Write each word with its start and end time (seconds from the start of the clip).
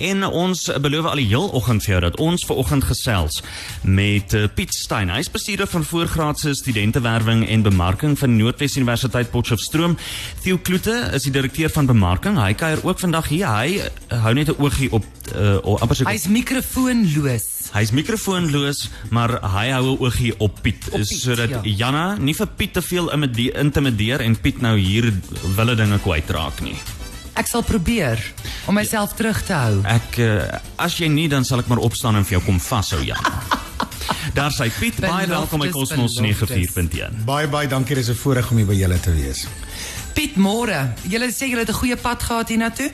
En 0.00 0.24
ons 0.24 0.62
beloof 0.80 1.04
al 1.10 1.20
die 1.20 1.26
heel 1.28 1.48
oggend 1.52 1.84
vir 1.84 1.92
jou 1.92 2.00
dat 2.06 2.16
ons 2.24 2.44
ver 2.48 2.56
oggend 2.62 2.86
gesels 2.88 3.42
met 3.84 4.32
uh, 4.32 4.46
Piet 4.56 4.72
Stein. 4.74 5.10
Hy 5.12 5.20
is 5.20 5.28
bestuurder 5.32 5.68
van 5.68 5.84
voorgraadse 5.84 6.54
studentewerwing 6.56 7.44
en 7.48 7.64
bemarking 7.66 8.16
van 8.18 8.36
Noordwes 8.38 8.78
Universiteit 8.80 9.30
Potchefstroom. 9.30 9.98
Theo 10.40 10.56
Kloete 10.58 11.10
is 11.12 11.26
die 11.28 11.34
direkteur 11.34 11.68
van 11.74 11.86
bemarking. 11.90 12.38
Hy 12.40 12.54
kuier 12.56 12.80
ook 12.86 13.02
vandag 13.02 13.28
hier. 13.28 13.44
Hy 13.50 13.76
uh, 13.82 14.22
hou 14.24 14.32
net 14.34 14.48
'n 14.48 14.56
oogie 14.58 14.88
op 14.92 15.04
uh, 15.36 15.60
amper 15.80 15.96
so 15.96 16.08
Hy's 16.08 16.28
mikrofoonloos. 16.28 17.48
Hy's 17.72 17.92
mikrofoonloos, 17.94 18.88
maar 19.10 19.36
hy 19.42 19.68
hou 19.70 19.84
'n 19.92 20.00
oogie 20.00 20.32
op 20.38 20.62
Piet, 20.62 20.88
Op 20.90 20.98
Piet, 20.98 21.20
sodat 21.20 21.48
ja. 21.50 21.60
Janna 21.62 22.16
nie 22.16 22.34
vir 22.34 22.46
Piet 22.56 22.72
te 22.72 22.82
veel 22.82 23.12
imide- 23.12 23.52
intimideer 23.52 24.20
en 24.20 24.40
Piet 24.40 24.60
nou 24.60 24.78
hier 24.78 25.12
wille 25.56 25.74
dinge 25.76 25.98
kwytraak 25.98 26.60
nie. 26.60 26.76
Ek 27.40 27.48
sal 27.48 27.62
probeer 27.64 28.20
om 28.68 28.76
myself 28.76 29.14
terug 29.16 29.38
te 29.48 29.56
hou. 29.56 29.78
Ek 29.88 30.18
uh, 30.20 30.60
as 30.76 30.98
jy 31.00 31.08
nie 31.08 31.24
dan 31.32 31.46
sal 31.48 31.62
ek 31.62 31.70
maar 31.72 31.80
opstaan 31.80 32.18
en 32.18 32.26
vir 32.28 32.36
jou 32.36 32.42
kom 32.50 32.58
vashou, 32.60 33.00
Janna. 33.00 33.32
Daar 34.36 34.52
sê 34.52 34.66
Piet, 34.76 34.98
baie 35.00 35.24
welkom 35.30 35.62
by 35.64 35.70
Cosmos 35.72 36.18
beloftes. 36.20 36.74
94.1. 36.76 37.22
Baie 37.24 37.48
baie 37.48 37.70
dankie, 37.70 37.96
dis 37.96 38.10
'n 38.12 38.18
voorreg 38.20 38.50
om 38.52 38.60
hier 38.60 38.68
by 38.68 38.76
julle 38.76 38.98
te 39.00 39.14
wees. 39.16 39.46
Piet, 40.12 40.36
môre. 40.36 40.92
Julle 41.08 41.30
sê 41.32 41.48
julle 41.48 41.64
het 41.64 41.72
'n 41.72 41.80
goeie 41.80 41.96
pad 41.96 42.22
gehad 42.22 42.52
hiernatoe? 42.52 42.90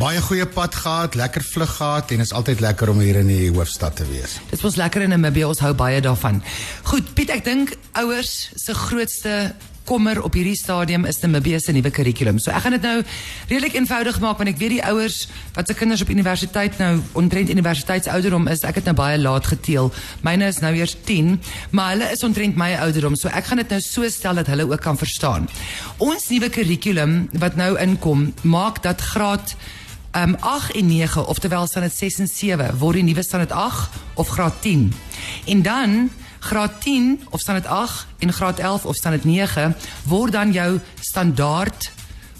Baie 0.00 0.20
goeie 0.24 0.46
pad 0.46 0.74
gehad, 0.74 1.14
lekker 1.14 1.42
vlug 1.44 1.76
gehad 1.76 2.10
en 2.10 2.20
is 2.20 2.32
altyd 2.32 2.60
lekker 2.64 2.88
om 2.88 2.98
hier 2.98 3.16
in 3.20 3.28
die 3.28 3.50
hoofstad 3.52 3.96
te 3.96 4.06
wees. 4.08 4.40
Dit 4.48 4.60
was 4.64 4.76
lekker 4.80 5.02
in 5.02 5.12
Namibië, 5.12 5.44
ons 5.44 5.60
hou 5.60 5.74
baie 5.74 6.00
daarvan. 6.00 6.42
Goed, 6.82 7.12
Piet, 7.14 7.28
ek 7.28 7.44
dink 7.44 7.76
ouers 7.92 8.50
se 8.56 8.72
grootste 8.74 9.52
kommer 9.84 10.20
op 10.22 10.36
hierdie 10.36 10.56
stadium 10.56 11.04
is 11.08 11.20
Namibië 11.22 11.60
se 11.60 11.72
nuwe 11.72 11.90
kurrikulum. 11.90 12.38
So 12.42 12.52
ek 12.54 12.64
gaan 12.64 12.76
dit 12.76 12.86
nou 12.86 13.02
redelik 13.50 13.76
eenvoudig 13.76 14.20
maak 14.22 14.38
want 14.40 14.52
ek 14.52 14.60
weet 14.60 14.76
die 14.76 14.84
ouers 14.86 15.26
wat 15.56 15.68
se 15.68 15.76
kinders 15.78 16.04
op 16.04 16.12
universiteit 16.12 16.78
nou 16.80 16.94
omtrent 17.18 17.52
universiteitsouderdom 17.52 18.48
is, 18.52 18.64
ek 18.68 18.80
het 18.80 18.88
nou 18.90 18.96
baie 18.98 19.18
laat 19.20 19.50
geteel. 19.52 19.92
Myne 20.26 20.48
is 20.52 20.62
nou 20.64 20.72
eers 20.76 20.96
10, 21.08 21.36
maar 21.70 21.94
hulle 21.94 22.10
is 22.14 22.24
omtrent 22.26 22.56
my 22.60 22.72
ouderdom. 22.86 23.18
So 23.18 23.32
ek 23.32 23.50
gaan 23.50 23.62
dit 23.62 23.74
nou 23.74 23.80
so 23.84 24.08
stel 24.08 24.40
dat 24.40 24.50
hulle 24.52 24.68
ook 24.70 24.82
kan 24.82 24.98
verstaan. 24.98 25.48
Ons 26.02 26.30
nuwe 26.32 26.50
kurrikulum 26.52 27.26
wat 27.42 27.58
nou 27.60 27.74
inkom, 27.80 28.30
maak 28.42 28.82
dat 28.86 29.00
graad 29.12 29.56
um 30.12 30.36
8 30.44 30.74
en 30.76 30.86
9 30.86 31.26
oftewel 31.26 31.66
standaard 31.66 31.96
6 31.96 32.18
en 32.18 32.28
7 32.28 32.78
word 32.78 33.00
die 33.00 33.06
nuwe 33.06 33.22
standaard 33.24 33.52
8 33.52 34.02
of 34.20 34.28
graad 34.28 34.60
10. 34.60 34.92
En 35.46 35.62
dan 35.62 36.10
graad 36.42 36.80
10 36.82 37.20
of 37.30 37.40
standaard 37.40 37.70
8 37.70 38.06
en 38.18 38.32
graad 38.32 38.58
11 38.58 38.86
of 38.86 38.96
standaard 38.96 39.24
9 39.24 39.76
word 40.10 40.32
dan 40.32 40.52
jou 40.52 40.80
standaard 41.00 41.90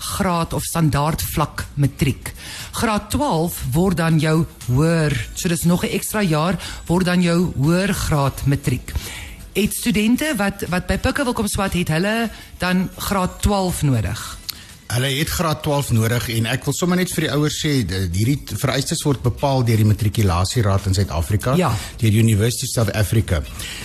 graad 0.03 0.53
of 0.53 0.64
standaard 0.67 1.22
vlak 1.22 1.67
matriek. 1.75 2.33
Graad 2.75 3.11
12 3.11 3.58
word 3.73 3.97
dan 3.97 4.19
jou 4.19 4.42
hoër, 4.67 5.14
so 5.34 5.48
dis 5.48 5.64
nog 5.64 5.84
'n 5.84 5.95
ekstra 5.95 6.23
jaar 6.23 6.58
word 6.86 7.05
dan 7.05 7.23
jou 7.23 7.53
hoër 7.56 7.95
graad 7.95 8.47
matriek. 8.47 8.92
Het 9.53 9.73
studente 9.75 10.34
wat 10.36 10.64
wat 10.69 10.86
by 10.86 10.98
Pikke 10.98 11.25
wil 11.25 11.33
kom 11.33 11.47
swat 11.47 11.73
het 11.73 11.89
hulle 11.89 12.30
dan 12.58 12.89
graad 12.97 13.42
12 13.42 13.83
nodig. 13.83 14.42
Hulle 14.93 15.09
het 15.17 15.31
graad 15.33 15.62
12 15.65 15.91
nodig 15.97 16.27
en 16.35 16.47
ek 16.53 16.67
wil 16.69 16.75
sommer 16.77 16.98
net 17.01 17.12
vir 17.15 17.25
die 17.25 17.31
ouers 17.33 17.55
sê 17.62 17.71
hierdie 18.12 18.37
vereistes 18.61 19.01
word 19.07 19.23
bepaal 19.25 19.62
deur 19.65 19.81
die 19.81 19.87
matrikulasieraad 19.89 20.91
in 20.91 20.95
Suid-Afrika, 20.98 21.55
Ja. 21.57 21.71
deur 22.03 22.12
University 22.12 22.67
of 22.67 22.73
South 22.75 22.93
Africa. 22.93 23.41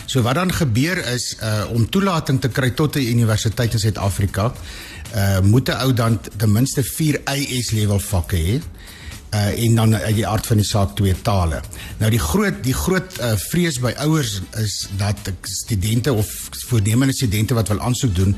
So 0.05 0.21
wat 0.25 0.35
dan 0.35 0.51
gebeur 0.51 0.99
is 1.13 1.37
uh 1.41 1.63
om 1.71 1.87
toelating 1.89 2.41
te 2.41 2.49
kry 2.49 2.71
tot 2.71 2.95
'n 2.97 3.07
universiteit 3.07 3.73
in 3.73 3.79
Suid-Afrika, 3.79 4.51
uh 5.15 5.39
moet 5.41 5.69
'n 5.69 5.79
ou 5.85 5.93
dan 5.93 6.19
ten 6.37 6.51
minste 6.51 6.83
4 6.83 7.21
IS 7.35 7.71
level 7.71 7.99
vakke 7.99 8.35
hê. 8.35 8.61
Uh, 9.33 9.63
en 9.63 9.75
dan 9.75 9.95
uit 9.95 10.15
die 10.15 10.27
aard 10.27 10.45
van 10.47 10.57
die 10.57 10.65
saak 10.65 10.95
twee 10.95 11.13
tale. 11.21 11.61
Nou 11.99 12.09
die 12.09 12.19
groot 12.19 12.63
die 12.63 12.73
groot 12.73 13.19
uh, 13.19 13.35
vrees 13.35 13.79
by 13.79 13.91
ouers 13.99 14.41
is 14.57 14.87
dat 14.97 15.17
studente 15.41 16.13
of 16.13 16.49
voornemende 16.67 17.13
studente 17.13 17.53
wat 17.53 17.67
wil 17.67 17.79
aansoek 17.79 18.15
doen, 18.15 18.35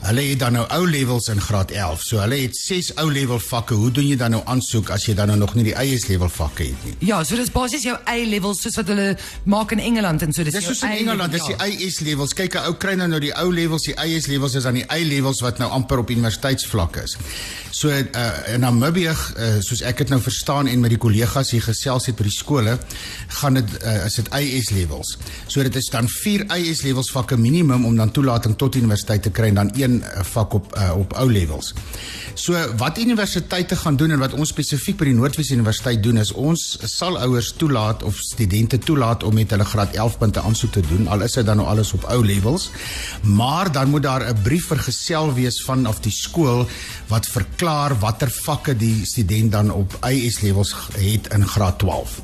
hulle 0.00 0.22
het 0.28 0.38
dan 0.38 0.52
nou 0.52 0.64
ou 0.76 0.82
levels 0.88 1.28
in 1.32 1.40
graad 1.40 1.70
11. 1.70 2.02
So 2.02 2.20
hulle 2.22 2.38
het 2.42 2.56
6 2.56 2.92
ou 3.02 3.06
level 3.12 3.40
vakke. 3.42 3.74
Hoe 3.74 3.90
doen 3.90 4.06
jy 4.06 4.16
dan 4.16 4.36
nou 4.36 4.42
aansoek 4.44 4.90
as 4.94 5.06
jy 5.08 5.14
dan 5.18 5.32
nou 5.32 5.38
nog 5.38 5.54
nie 5.54 5.64
die 5.70 5.74
IS 5.74 6.06
level 6.10 6.30
vakke 6.32 6.68
het 6.68 6.84
nie? 6.84 6.94
Ja, 7.08 7.22
so 7.24 7.36
dis 7.36 7.50
basies 7.52 7.86
jou 7.86 7.96
A-levels 8.08 8.62
soos 8.62 8.78
wat 8.80 8.90
hulle 8.92 9.16
maak 9.44 9.72
in 9.76 9.82
Engeland 9.82 10.22
en 10.22 10.32
so 10.32 10.44
dis 10.46 10.54
Dis 10.54 10.68
jou 10.68 10.74
soos 10.74 10.84
in 10.84 10.92
A-level, 10.92 11.12
Engeland, 11.12 11.36
dis 11.36 11.48
die 11.50 11.86
IS 11.86 12.00
levels. 12.06 12.34
Kyk, 12.36 12.58
'n 12.60 12.70
ou 12.70 12.74
kry 12.74 12.94
nou 12.94 13.08
nou 13.08 13.20
die 13.20 13.34
ou 13.34 13.52
levels, 13.52 13.88
die 13.88 13.96
IS 14.06 14.26
levels 14.26 14.54
is 14.54 14.62
dan 14.68 14.74
die 14.74 14.86
A 14.90 14.98
levels 15.02 15.40
wat 15.40 15.58
nou 15.58 15.70
amper 15.70 15.98
op 15.98 16.10
universiteitsvlak 16.10 16.96
is. 17.02 17.16
So 17.70 17.88
uh, 17.88 18.54
in 18.54 18.60
Namibië, 18.60 19.10
uh, 19.12 19.58
soos 19.60 19.82
ek 19.82 19.98
dit 19.98 20.08
nou 20.14 20.20
verstaan 20.22 20.66
en 20.70 20.80
met 20.80 20.90
die 20.94 21.00
kollegas 21.00 21.50
hier 21.52 21.62
gesels 21.62 22.06
het 22.06 22.16
by 22.16 22.24
die 22.28 22.32
skole, 22.32 22.78
gaan 23.40 23.58
dit 23.58 23.74
uh, 23.82 24.06
is 24.06 24.14
dit 24.14 24.30
IS 24.32 24.70
levels. 24.70 25.16
So 25.46 25.62
dit 25.62 25.76
is 25.76 25.90
dan 25.92 26.08
4 26.08 26.46
IS 26.56 26.82
levels 26.86 27.10
vakke 27.12 27.36
minimum 27.36 27.84
om 27.84 27.96
dan 27.96 28.12
toelating 28.16 28.56
tot 28.56 28.78
universiteit 28.80 29.22
te 29.26 29.30
kry 29.30 29.50
en 29.52 29.60
dan 29.60 29.72
een 29.76 29.95
uh, 30.02 30.22
vak 30.22 30.54
op 30.54 30.76
uh, 30.76 30.92
op 30.96 31.12
ou 31.16 31.26
levels. 31.32 31.74
So 32.34 32.58
wat 32.76 32.98
universiteite 32.98 33.76
gaan 33.76 33.96
doen 33.96 34.10
en 34.10 34.18
wat 34.18 34.34
ons 34.36 34.52
spesifiek 34.52 34.98
by 35.00 35.08
die 35.08 35.16
Noordwes 35.16 35.50
Universiteit 35.50 36.02
doen 36.02 36.20
is 36.20 36.32
ons 36.32 36.64
sal 36.84 37.18
ouers 37.18 37.52
toelaat 37.56 38.02
of 38.02 38.18
studente 38.20 38.78
toelaat 38.78 39.24
om 39.24 39.34
met 39.34 39.50
hulle 39.50 39.64
graad 39.64 39.94
11 39.94 40.18
punte 40.18 40.40
aansoek 40.40 40.72
te 40.72 40.84
doen 40.88 41.08
al 41.08 41.24
is 41.26 41.38
dit 41.38 41.46
dan 41.46 41.56
nou 41.56 41.68
alles 41.68 41.92
op 41.96 42.04
ou 42.12 42.20
levels. 42.24 42.70
Maar 43.22 43.72
dan 43.72 43.88
moet 43.90 44.02
daar 44.02 44.28
'n 44.28 44.42
brief 44.42 44.66
vergesel 44.66 45.32
wees 45.34 45.62
vanaf 45.62 46.00
die 46.00 46.12
skool 46.12 46.68
wat 47.06 47.26
verklaar 47.26 47.98
watter 47.98 48.30
vakke 48.30 48.76
die 48.76 49.04
student 49.06 49.52
dan 49.52 49.70
op 49.70 49.98
IS 50.04 50.40
levels 50.40 50.74
het 50.98 51.32
in 51.32 51.46
graad 51.46 51.78
12. 51.78 52.20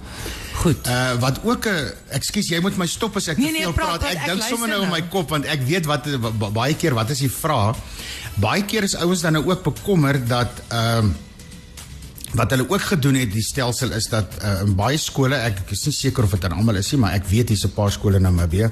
Goed. 0.54 0.86
Uh 0.86 1.14
wat 1.20 1.40
ook 1.44 1.66
'n 1.66 1.92
ekskuus 2.10 2.48
jy 2.48 2.60
moet 2.60 2.76
my 2.76 2.86
stop 2.86 3.16
as 3.16 3.28
ek 3.28 3.36
Nee, 3.38 3.46
te 3.46 3.52
nee, 3.52 3.62
veel 3.62 3.72
praat, 3.72 3.98
praat. 3.98 4.00
praat, 4.00 4.12
Ek 4.14 4.20
ek 4.22 4.26
dink 4.38 4.42
sommer 4.48 4.68
nou 4.68 4.82
in 4.82 4.90
my 4.90 4.98
nou. 4.98 5.08
kop 5.10 5.30
want 5.30 5.44
ek 5.44 5.62
weet 5.66 5.86
wat 5.86 6.04
ba- 6.38 6.50
baie 6.50 6.74
keer 6.74 6.94
wat 6.94 7.10
is 7.10 7.18
die 7.18 7.30
vraag? 7.30 7.76
Baie 8.36 8.64
keer 8.64 8.82
is 8.82 8.94
ouens 8.94 9.20
dan 9.20 9.32
nou 9.32 9.44
ook 9.50 9.62
bekommer 9.62 10.26
dat 10.26 10.50
ehm 10.68 11.08
wat 12.34 12.50
hulle 12.50 12.64
ook 12.68 12.80
gedoen 12.80 13.14
het 13.14 13.32
die 13.32 13.42
stelsel 13.42 13.90
is 13.92 14.06
dat 14.08 14.26
uh, 14.42 14.60
in 14.64 14.74
baie 14.74 14.96
skole 14.96 15.34
ek, 15.36 15.58
is 15.70 15.84
nie 15.84 15.92
seker 15.92 16.24
of 16.24 16.30
dit 16.30 16.44
aan 16.44 16.52
almal 16.56 16.76
is 16.76 16.90
nie 16.92 17.00
maar 17.00 17.12
ek 17.12 17.26
weet 17.28 17.48
hier's 17.48 17.64
'n 17.64 17.72
paar 17.74 17.90
skole 17.92 18.16
in 18.16 18.22
Namibië 18.22 18.70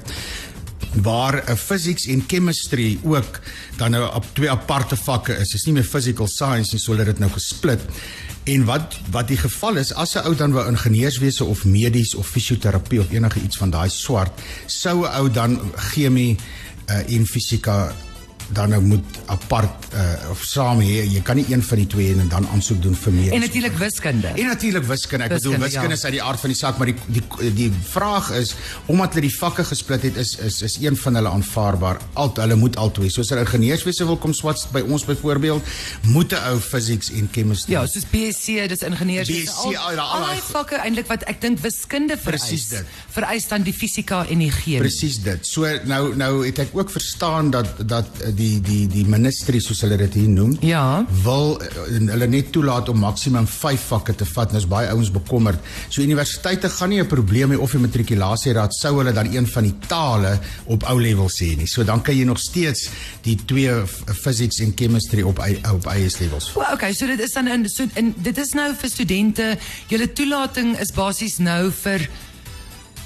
waar 1.01 1.35
uh, 1.49 1.55
physics 1.55 2.07
en 2.07 2.23
chemistry 2.27 2.99
ook 3.03 3.39
dan 3.77 3.91
nou 3.91 4.13
op 4.15 4.25
twee 4.33 4.49
aparte 4.49 4.95
vakke 4.95 5.37
is. 5.37 5.49
Dis 5.49 5.63
nie 5.65 5.73
meer 5.73 5.83
physical 5.83 6.27
science 6.27 6.71
nie, 6.73 6.79
so 6.81 6.91
hulle 6.91 7.05
het 7.05 7.15
dit 7.15 7.19
nou 7.19 7.29
gesplit. 7.31 7.79
En 8.43 8.65
wat 8.65 8.97
wat 9.11 9.27
die 9.27 9.37
geval 9.37 9.75
is 9.75 9.93
as 9.93 10.15
'n 10.15 10.25
ou 10.25 10.35
dan 10.35 10.51
wou 10.51 10.67
ingenieurswese 10.67 11.43
of 11.43 11.65
medies 11.65 12.15
of 12.15 12.27
fisioterapie 12.27 12.99
of 12.99 13.11
enige 13.11 13.41
iets 13.41 13.57
van 13.57 13.69
daai 13.69 13.89
swart, 13.89 14.41
sou 14.65 15.05
'n 15.05 15.13
ou 15.19 15.31
dan 15.31 15.61
chemie 15.75 16.37
uh, 16.89 17.15
en 17.15 17.25
fisika 17.25 17.93
dan 18.53 18.69
nou 18.69 18.81
moet 18.81 19.19
apart 19.25 19.87
uh, 19.93 20.29
of 20.31 20.43
saam 20.43 20.79
hê. 20.83 21.01
Jy 21.07 21.21
kan 21.27 21.39
nie 21.39 21.45
een 21.49 21.63
van 21.63 21.81
die 21.81 21.87
twee 21.87 22.15
en 22.15 22.29
dan 22.31 22.47
aansoek 22.53 22.81
doen 22.83 22.95
vir 22.95 23.13
meer. 23.13 23.31
En 23.35 23.43
natuurlik 23.45 23.77
wiskunde. 23.79 24.27
En 24.27 24.51
natuurlik 24.51 24.85
wiskunde. 24.87 25.25
Ek 25.25 25.35
Wiskunde, 25.35 25.57
bedoel 25.57 25.67
wiskunde 25.67 25.95
ja. 25.95 25.99
is 25.99 26.05
uit 26.05 26.15
die 26.17 26.23
aard 26.23 26.39
van 26.39 26.53
die 26.53 26.57
saak, 26.59 26.77
maar 26.77 26.91
die 26.91 26.97
die 27.07 27.53
die 27.57 27.69
vraag 27.91 28.31
is 28.39 28.53
omdat 28.85 29.15
hulle 29.15 29.27
die 29.27 29.37
vakke 29.37 29.65
gesplit 29.67 30.07
het 30.09 30.19
is 30.21 30.35
is 30.39 30.61
is 30.67 30.77
een 30.81 30.97
van 30.97 31.19
hulle 31.19 31.29
aanvaarbaar. 31.29 32.01
Al 32.13 32.33
hulle 32.39 32.55
moet 32.55 32.77
albei. 32.77 33.09
Soos 33.09 33.31
'n 33.31 33.43
ingenieurswese 33.45 34.05
wil 34.05 34.17
kom 34.17 34.33
swats 34.33 34.67
by 34.71 34.83
ons 34.87 35.05
byvoorbeeld, 35.05 35.63
moet 36.01 36.33
'n 36.33 36.43
ou 36.51 36.59
physics 36.59 37.11
en 37.11 37.29
chemistry. 37.31 37.73
Ja, 37.73 37.85
soos 37.87 38.05
BSc, 38.11 38.67
dis 38.67 38.83
ingenieurs. 38.83 39.29
BSc, 39.29 39.75
al, 39.75 39.95
daai 39.95 40.41
vakke 40.51 40.75
eintlik 40.75 41.07
wat 41.07 41.23
ek 41.23 41.41
dink 41.41 41.59
wiskunde 41.59 42.17
vereis. 42.17 42.47
Presies 42.47 42.67
dit. 42.69 42.85
Vereis 43.11 43.47
dan 43.47 43.63
die 43.63 43.73
fisika 43.73 44.25
en 44.27 44.39
die 44.43 44.51
chemie. 44.51 44.79
Presies 44.79 45.21
dit. 45.21 45.47
So 45.47 45.67
nou 45.83 46.15
nou 46.15 46.45
het 46.45 46.59
ek 46.59 46.75
ook 46.77 46.91
verstaan 46.91 47.51
dat 47.51 47.87
dat 47.87 48.07
eh, 48.21 48.33
die 48.41 48.57
die 48.65 48.87
die 48.91 49.05
ministerie 49.07 49.61
soos 49.63 49.81
hulle 49.85 49.97
dit 50.01 50.13
hier 50.19 50.29
noem, 50.29 50.57
Ja. 50.65 51.05
wil 51.23 51.59
eh, 51.61 51.67
hulle 52.11 52.27
net 52.27 52.51
toelaat 52.55 52.89
om 52.89 52.99
maksimum 53.05 53.47
5 53.47 53.87
vakke 53.91 54.15
te 54.17 54.25
vat. 54.25 54.51
Nou 54.51 54.61
is 54.61 54.67
baie 54.67 54.89
ouens 54.89 55.11
bekommerd. 55.13 55.59
So 55.89 56.01
universiteite 56.01 56.69
gaan 56.69 56.89
nie 56.89 56.99
'n 57.01 57.07
probleem 57.07 57.51
hê 57.51 57.57
of 57.59 57.71
die 57.71 57.79
matrikulasieraad 57.79 58.73
sou 58.73 58.97
hulle 58.97 59.13
dan 59.13 59.31
een 59.33 59.47
van 59.47 59.63
die 59.63 59.75
tale 59.87 60.39
op 60.65 60.83
ou 60.83 60.97
level 61.01 61.29
sê 61.29 61.55
nie. 61.57 61.67
So 61.67 61.83
dan 61.83 62.01
kan 62.01 62.15
jy 62.17 62.23
nog 62.25 62.39
steeds 62.39 62.89
die 63.23 63.37
twee 63.45 63.71
physics 64.23 64.59
en 64.59 64.73
chemistry 64.75 65.21
op 65.21 65.39
op 65.73 65.85
IS 65.95 66.19
levels. 66.19 66.53
Well, 66.55 66.73
okay, 66.73 66.93
so 66.93 67.05
dit 67.07 67.19
is 67.19 67.31
dan 67.33 67.47
in 67.47 67.69
so 67.69 67.85
en 67.93 68.13
dit 68.17 68.37
is 68.37 68.53
nou 68.53 68.73
vir 68.75 68.89
studente. 68.89 69.57
Julle 69.87 70.13
toelating 70.13 70.79
is 70.79 70.91
basies 70.91 71.37
nou 71.37 71.71
vir 71.71 72.09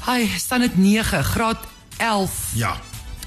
hy 0.05 0.27
staan 0.37 0.61
dit 0.61 0.77
9 0.77 1.23
graad 1.23 1.57
11 1.97 2.31
Ja. 2.55 2.75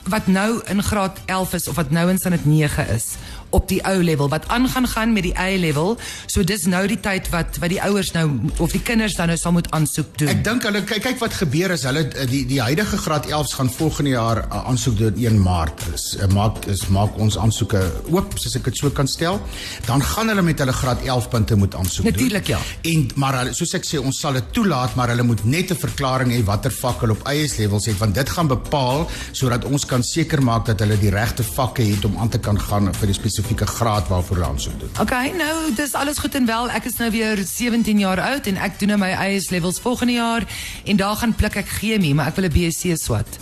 Wat 0.09 0.27
nou 0.27 0.61
in 0.67 0.83
graad 0.83 1.19
11 1.25 1.53
is 1.53 1.69
of 1.69 1.77
wat 1.77 1.91
nou 1.91 2.11
in 2.11 2.19
standaard 2.19 2.47
9 2.47 2.89
is 2.89 3.17
op 3.51 3.69
die 3.69 3.81
ou 3.89 4.03
level 4.03 4.29
wat 4.29 4.49
aan 4.49 4.69
gaan 4.69 5.13
met 5.13 5.23
die 5.23 5.35
A 5.39 5.49
level. 5.59 5.97
So 6.27 6.45
dis 6.45 6.67
nou 6.67 6.87
die 6.87 7.01
tyd 7.01 7.29
wat 7.33 7.59
wat 7.63 7.71
die 7.73 7.81
ouers 7.83 8.13
nou 8.13 8.27
of 8.59 8.73
die 8.73 8.83
kinders 8.83 9.15
dan 9.17 9.27
nou 9.33 9.37
sal 9.39 9.53
moet 9.53 9.71
aansoek 9.71 10.19
doen. 10.19 10.29
Ek 10.29 10.45
dink 10.45 10.63
hulle 10.69 10.83
kyk 10.85 11.03
kyk 11.03 11.19
wat 11.23 11.33
gebeur 11.41 11.71
is 11.71 11.85
hulle 11.89 12.05
die 12.31 12.45
die 12.47 12.61
huidige 12.61 12.99
graad 12.99 13.27
11s 13.31 13.55
gaan 13.59 13.71
volgende 13.71 14.11
jaar 14.11 14.43
uh, 14.45 14.65
aansoek 14.69 14.99
doen 14.99 15.15
1 15.17 15.41
Maart. 15.43 15.83
Is 15.95 16.17
uh, 16.21 16.27
maak 16.35 16.67
is 16.67 16.87
maak 16.93 17.17
ons 17.19 17.39
aansoeke 17.39 17.81
oop 18.13 18.37
soos 18.39 18.57
ek 18.57 18.65
dit 18.71 18.77
so 18.77 18.91
kan 18.91 19.09
stel. 19.09 19.41
Dan 19.87 20.03
gaan 20.03 20.29
hulle 20.29 20.43
met 20.43 20.59
hulle 20.59 20.73
graad 20.73 21.03
11 21.07 21.29
punte 21.29 21.57
moet 21.57 21.75
aansoek 21.75 22.05
Natuurlijk, 22.05 22.47
doen. 22.47 22.57
ja. 22.57 22.91
En 22.93 23.09
maar 23.15 23.39
hulle 23.41 23.55
soos 23.55 23.75
ek 23.75 23.85
sê 23.89 23.99
ons 24.03 24.21
sal 24.21 24.33
dit 24.33 24.53
toelaat 24.53 24.95
maar 24.95 25.09
hulle 25.15 25.23
moet 25.23 25.45
net 25.45 25.71
'n 25.73 25.77
verklaring 25.77 26.33
hê 26.33 26.45
watter 26.45 26.71
vak 26.71 27.01
hulle 27.01 27.13
op 27.13 27.27
eie 27.27 27.49
levels 27.59 27.87
het 27.87 27.99
want 27.99 28.15
dit 28.15 28.29
gaan 28.29 28.49
bepaal 28.49 29.09
sodat 29.33 29.65
ons 29.65 29.85
kan 29.87 30.03
seker 30.03 30.43
maak 30.43 30.67
dat 30.67 30.81
hulle 30.81 30.99
die 30.99 31.11
regte 31.11 31.43
vakke 31.43 31.83
het 31.83 32.05
om 32.05 32.19
aan 32.19 32.29
te 32.29 32.39
kan 32.39 32.59
gaan 32.61 32.93
vir 32.95 33.07
die 33.07 33.15
spesifieke 33.15 33.38
graad 33.65 34.09
waarvoor 34.09 34.37
hulle 34.37 34.49
aansoek 34.49 34.81
doen. 34.81 34.91
Okay, 35.01 35.31
nou 35.31 35.75
dis 35.75 35.95
alles 35.95 36.19
goed 36.19 36.35
en 36.35 36.47
wel. 36.47 36.71
Ek 36.71 36.85
is 36.85 36.97
nou 36.97 37.11
weer 37.11 37.37
17 37.37 37.99
jaar 37.99 38.21
oud 38.21 38.47
en 38.47 38.57
ek 38.57 38.79
doen 38.79 38.89
nou 38.89 38.99
my 38.99 39.11
IS 39.29 39.51
levels 39.51 39.81
volgende 39.81 40.13
jaar 40.13 40.47
en 40.85 40.97
daar 40.97 41.17
gaan 41.17 41.35
pluk 41.35 41.55
ek 41.57 41.69
chemie, 41.69 42.15
maar 42.15 42.27
ek 42.27 42.37
wil 42.37 42.45
'n 42.45 42.53
BSc 42.53 42.97
swat. 42.97 43.39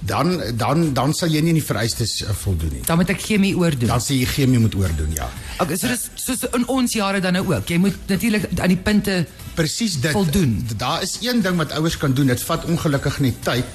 Dan 0.00 0.42
dan 0.54 0.92
dan 0.94 1.14
sal 1.14 1.28
jy 1.28 1.40
nie 1.42 1.50
aan 1.50 1.58
die 1.58 1.64
vereistes 1.64 2.20
uh, 2.22 2.30
voldoen 2.30 2.70
nie. 2.72 2.82
Dan 2.86 3.00
moet 3.00 3.10
ek 3.10 3.20
chemie 3.20 3.56
oordoen. 3.58 3.90
Dan 3.90 4.00
sê 4.00 4.14
jy 4.14 4.28
chemie 4.30 4.60
moet 4.62 4.74
oordoen, 4.78 5.10
ja. 5.16 5.26
Okay, 5.58 5.76
so 5.76 5.90
dis 5.90 6.06
soos 6.14 6.44
in 6.54 6.66
ons 6.70 6.92
jare 6.92 7.20
dan 7.20 7.34
nou 7.34 7.44
ook. 7.50 7.68
Jy 7.68 7.78
moet 7.82 7.98
natuurlik 8.06 8.46
aan 8.60 8.68
die 8.68 8.78
punte 8.78 9.26
presies 9.58 9.98
dit 10.00 10.14
voldoen. 10.14 10.54
Daar 10.76 11.02
is 11.02 11.18
een 11.20 11.42
ding 11.42 11.58
wat 11.58 11.74
ouers 11.74 11.98
kan 11.98 12.14
doen. 12.14 12.30
Dit 12.30 12.42
vat 12.46 12.64
ongelukkig 12.64 13.18
net 13.26 13.42
tyd. 13.42 13.66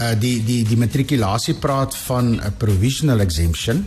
Uh 0.00 0.14
die 0.18 0.40
die 0.44 0.64
die 0.64 0.78
matrikulasie 0.80 1.54
praat 1.54 1.96
van 2.06 2.40
'n 2.40 2.54
provisional 2.58 3.20
exemption. 3.20 3.86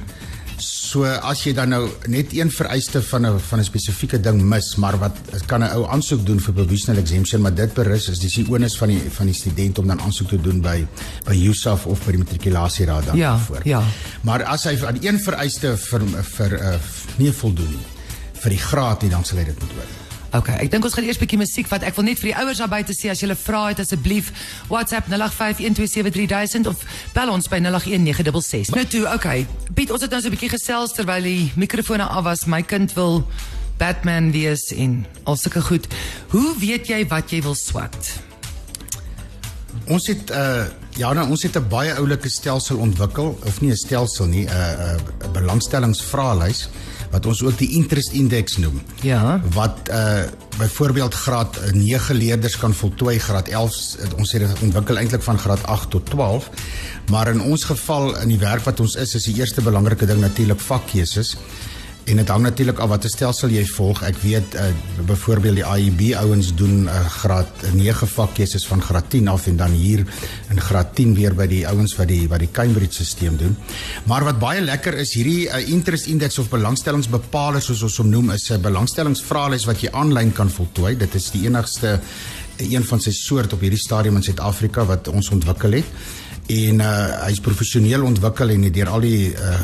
So 0.94 1.08
as 1.10 1.40
jy 1.42 1.56
dan 1.58 1.72
nou 1.74 1.88
net 2.14 2.36
een 2.38 2.52
vereiste 2.54 3.00
van 3.02 3.26
'n 3.26 3.40
van 3.40 3.60
'n 3.60 3.64
spesifieke 3.66 4.20
ding 4.20 4.42
mis, 4.42 4.76
maar 4.76 4.98
wat 5.00 5.16
kan 5.48 5.64
'n 5.64 5.74
ou 5.74 5.88
aansoek 5.90 6.26
doen 6.26 6.40
vir 6.40 6.54
provisional 6.54 7.02
exemption, 7.02 7.42
maar 7.42 7.56
dit 7.56 7.74
berus 7.74 8.10
is 8.10 8.20
dis 8.20 8.34
die 8.34 8.46
onus 8.50 8.78
van 8.78 8.88
die 8.88 9.02
van 9.10 9.26
die 9.26 9.36
student 9.36 9.80
om 9.80 9.88
dan 9.88 10.02
aansoek 10.02 10.28
te 10.30 10.42
doen 10.42 10.62
by 10.62 10.86
by 11.26 11.34
USAF 11.50 11.86
of 11.86 12.06
by 12.06 12.12
die 12.12 12.18
matrikulasieraad 12.18 13.06
dan 13.06 13.18
Ja, 13.18 13.38
voor. 13.38 13.62
ja. 13.64 13.82
Maar 14.22 14.44
as 14.44 14.64
hy 14.64 14.78
aan 14.86 14.98
een 15.02 15.20
vereiste 15.20 15.78
vir 15.78 16.02
vir 16.22 16.52
uh, 16.62 16.76
nie 17.18 17.32
voldoen 17.32 17.70
nie 17.70 17.88
vir 18.34 18.50
die 18.50 18.60
graad 18.60 19.02
nie, 19.02 19.10
dan 19.10 19.24
sal 19.26 19.38
hy 19.38 19.46
dit 19.46 19.60
moet 19.60 19.72
oor. 19.78 20.03
Okay, 20.34 20.56
ek 20.66 20.72
dink 20.74 20.86
ons 20.88 20.96
gaan 20.98 21.06
eers 21.06 21.20
'n 21.20 21.22
bietjie 21.22 21.38
musiek 21.38 21.68
vat. 21.70 21.84
Ek 21.86 21.94
wil 21.96 22.06
net 22.06 22.18
vir 22.18 22.34
die 22.34 22.38
ouers 22.42 22.58
daar 22.58 22.70
buite 22.70 22.94
sê 22.94 23.10
as 23.10 23.22
jy 23.22 23.30
'n 23.30 23.36
vra 23.36 23.68
het 23.70 23.80
asseblief 23.80 24.32
WhatsApp 24.68 25.08
0851273000 25.08 26.66
of 26.66 26.82
bel 27.14 27.30
ons 27.30 27.48
by 27.48 27.60
081966. 27.62 28.74
Nou 28.74 28.86
toe, 28.86 29.14
okay. 29.14 29.46
Piet, 29.74 29.92
ons 29.92 30.02
het 30.02 30.10
nou 30.10 30.22
so 30.22 30.28
'n 30.28 30.32
bietjie 30.32 30.50
gesels 30.50 30.94
terwyl 30.94 31.22
die 31.22 31.52
mikrofone 31.56 32.04
af 32.04 32.24
was. 32.24 32.46
My 32.46 32.64
kind 32.64 32.94
wil 32.94 33.28
Batman 33.78 34.32
wees 34.32 34.74
en 34.74 35.06
al 35.24 35.36
sulke 35.36 35.62
goed. 35.62 35.88
Hoe 36.30 36.58
weet 36.58 36.88
jy 36.88 37.08
wat 37.08 37.30
jy 37.30 37.42
wil 37.42 37.56
swat? 37.56 38.20
Ons 39.88 40.08
het 40.08 40.32
uh 40.32 40.66
ja, 40.96 41.14
nou, 41.14 41.30
ons 41.30 41.44
het 41.44 41.58
'n 41.58 41.68
baie 41.70 41.94
oulike 41.94 42.30
stelsel 42.30 42.78
ontwikkel 42.78 43.38
of 43.46 43.62
nie 43.62 43.72
'n 43.72 43.76
stelsel 43.76 44.26
nie, 44.26 44.46
'n 44.46 44.50
uh, 44.50 44.94
'n 44.94 45.00
uh, 45.26 45.32
belangstellingsvraelys 45.32 46.70
wat 47.14 47.26
ons 47.30 47.44
ook 47.46 47.58
die 47.62 47.70
interest 47.78 48.16
index 48.18 48.58
noem. 48.58 48.82
Ja. 49.06 49.42
Wat 49.54 49.90
uh 49.90 50.24
byvoorbeeld 50.54 51.14
graad 51.18 51.58
9 51.74 52.16
leerders 52.16 52.58
kan 52.62 52.74
voltooi, 52.78 53.16
graad 53.20 53.48
11 53.50 53.78
ons 54.22 54.32
het 54.32 54.44
dit 54.46 54.60
ontwikkel 54.62 55.00
eintlik 55.02 55.24
van 55.26 55.40
graad 55.42 55.64
8 55.66 55.90
tot 55.90 56.06
12. 56.06 56.50
Maar 57.10 57.32
in 57.32 57.42
ons 57.42 57.64
geval 57.64 58.14
in 58.22 58.30
die 58.30 58.38
werk 58.38 58.62
wat 58.68 58.80
ons 58.80 58.96
is, 58.96 59.16
is 59.18 59.26
die 59.26 59.40
eerste 59.42 59.66
belangrike 59.66 60.06
ding 60.06 60.22
natuurlik 60.22 60.62
vakkeuses. 60.62 61.34
En 62.04 62.20
dit 62.20 62.28
hang 62.28 62.44
natuurlik 62.44 62.80
af 62.84 62.90
watter 62.92 63.10
stelsel 63.10 63.54
jy 63.56 63.62
volg. 63.78 64.02
Ek 64.04 64.18
weet 64.20 64.56
uh, 64.60 64.66
byvoorbeeld 65.08 65.62
die 65.62 65.64
IEB 65.64 66.02
ouens 66.20 66.50
doen 66.60 66.90
uh, 66.92 66.98
graad 67.22 67.64
9 67.72 68.10
vakkeuses 68.12 68.66
van 68.68 68.84
graad 68.84 69.08
10 69.14 69.30
af 69.32 69.48
en 69.48 69.62
dan 69.62 69.72
hier 69.72 70.04
in 70.52 70.60
graad 70.60 70.92
10 70.98 71.14
weer 71.16 71.36
by 71.38 71.48
die 71.48 71.62
ouens 71.68 71.96
wat 71.96 72.12
die 72.12 72.26
wat 72.28 72.44
die 72.44 72.52
Cambridge 72.52 73.06
stelsel 73.08 73.38
doen. 73.40 73.56
Maar 74.10 74.28
wat 74.28 74.42
baie 74.42 74.62
lekker 74.62 75.00
is, 75.00 75.14
hierdie 75.16 75.48
uh, 75.48 75.62
interest 75.72 76.12
index 76.12 76.42
of 76.44 76.52
belangstellingsbepaler 76.52 77.64
soos 77.64 77.86
ons 77.88 78.02
hom 78.04 78.12
noem, 78.12 78.34
is 78.36 78.50
'n 78.52 78.60
belangstellingsvraelys 78.62 79.68
wat 79.72 79.86
jy 79.88 79.94
aanlyn 79.96 80.36
kan 80.36 80.52
voltooi. 80.52 80.98
Dit 80.98 81.16
is 81.16 81.32
die 81.32 81.46
enigste 81.48 82.02
een 82.60 82.84
van 82.84 83.00
sy 83.00 83.16
soort 83.16 83.54
op 83.54 83.64
hierdie 83.64 83.80
stadium 83.80 84.20
in 84.20 84.24
Suid-Afrika 84.24 84.84
wat 84.86 85.08
ons 85.08 85.32
ontwikkel 85.32 85.80
het. 85.80 85.88
En 86.52 86.84
uh, 86.84 87.24
hy's 87.30 87.40
professioneel 87.40 88.04
ontwikkel 88.04 88.50
en 88.50 88.68
het 88.68 88.74
deur 88.76 88.90
al 88.92 89.00
die 89.08 89.32
uh, 89.32 89.62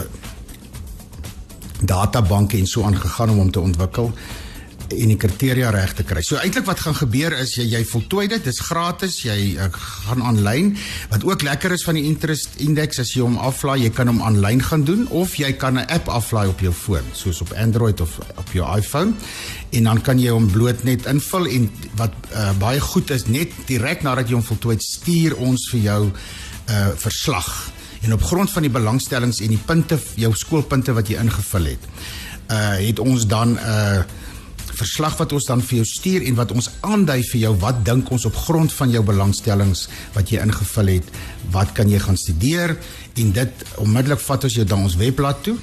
databanke 1.81 2.57
en 2.57 2.67
so 2.67 2.83
aangegaan 2.83 3.29
om 3.29 3.37
hom 3.37 3.51
te 3.51 3.59
ontwikkel 3.59 4.13
en 4.89 5.11
die 5.11 5.17
kriteria 5.19 5.69
reg 5.73 5.93
te 5.97 6.03
kry. 6.07 6.21
So 6.25 6.39
eintlik 6.39 6.65
wat 6.67 6.81
gaan 6.83 6.97
gebeur 6.97 7.33
is 7.37 7.55
jy 7.57 7.67
jy 7.75 7.81
voltooi 7.87 8.25
dit, 8.31 8.43
dis 8.45 8.61
gratis, 8.65 9.19
jy 9.25 9.37
uh, 9.57 9.69
gaan 9.73 10.23
aanlyn. 10.25 10.71
Wat 11.11 11.25
ook 11.27 11.45
lekker 11.45 11.75
is 11.75 11.85
van 11.85 11.99
die 11.99 12.05
interest 12.09 12.59
index 12.63 13.01
as 13.03 13.13
jy 13.15 13.23
hom 13.25 13.37
aflaai, 13.37 13.83
jy 13.83 13.91
kan 13.95 14.09
hom 14.11 14.21
aanlyn 14.25 14.63
gaan 14.65 14.85
doen 14.87 15.05
of 15.15 15.37
jy 15.39 15.51
kan 15.61 15.77
'n 15.77 15.85
app 15.87 16.09
aflaai 16.09 16.47
op 16.49 16.59
jou 16.59 16.73
foon, 16.73 17.05
soos 17.13 17.41
op 17.41 17.53
Android 17.53 18.01
of 18.01 18.19
op 18.35 18.49
jou 18.53 18.65
iPhone. 18.77 19.13
En 19.71 19.83
dan 19.83 20.01
kan 20.01 20.19
jy 20.19 20.31
hom 20.33 20.49
bloot 20.49 20.83
net 20.83 21.05
invul 21.05 21.45
en 21.45 21.69
wat 21.95 22.13
uh, 22.33 22.51
baie 22.57 22.79
goed 22.79 23.09
is, 23.11 23.27
net 23.27 23.51
direk 23.67 24.01
nadat 24.01 24.29
jy 24.29 24.35
hom 24.35 24.43
voltooi 24.43 24.75
het, 24.75 24.83
stuur 24.83 25.37
ons 25.37 25.69
vir 25.71 25.79
jou 25.79 26.03
'n 26.05 26.13
uh, 26.69 26.87
verslag 26.97 27.71
en 28.01 28.13
op 28.13 28.23
grond 28.23 28.51
van 28.51 28.65
die 28.65 28.71
belangstellings 28.71 29.41
en 29.41 29.53
die 29.53 29.65
punte 29.65 29.99
jou 30.15 30.31
skoolpunte 30.35 30.93
wat 30.93 31.09
jy 31.09 31.19
ingevul 31.19 31.71
het 31.73 31.91
uh 32.49 32.77
het 32.79 32.99
ons 32.99 33.27
dan 33.27 33.53
'n 33.53 33.59
uh, 33.59 34.01
verslag 34.79 35.17
wat 35.19 35.33
ons 35.33 35.45
dan 35.45 35.61
vir 35.61 35.81
jou 35.81 35.85
stuur 35.85 36.25
en 36.29 36.37
wat 36.39 36.51
ons 36.55 36.69
aandui 36.79 37.23
vir 37.31 37.39
jou. 37.41 37.53
Wat 37.59 37.81
dink 37.85 38.11
ons 38.15 38.25
op 38.29 38.35
grond 38.35 38.73
van 38.73 38.93
jou 38.93 39.03
belangstellings 39.03 39.87
wat 40.13 40.31
jy 40.31 40.39
ingevul 40.45 40.93
het? 40.93 41.09
Wat 41.51 41.73
kan 41.77 41.89
jy 41.89 41.99
gaan 41.99 42.17
studeer? 42.17 42.77
En 43.19 43.31
dit 43.35 43.65
onmiddellik 43.83 44.19
vat 44.19 44.43
ons 44.43 44.53
jou 44.53 44.65
dan 44.65 44.85
ons 44.87 44.95
webblad 44.95 45.43
toe 45.43 45.57